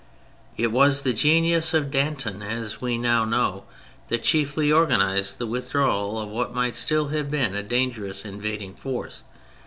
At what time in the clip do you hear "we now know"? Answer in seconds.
2.81-3.65